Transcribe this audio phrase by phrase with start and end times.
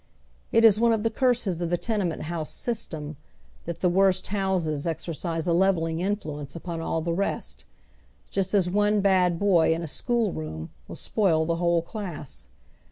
[0.51, 3.17] It is one of the curses of the tenement honse system
[3.65, 7.65] that the woi'st houses exei'cise a levelling in fluence upon all the rest,
[8.31, 12.47] just as one bad boy in a school room will spoil the whole class.